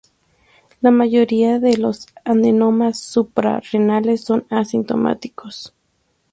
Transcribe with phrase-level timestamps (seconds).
[0.81, 5.75] La mayoría de los adenomas suprarrenales son asintomáticos.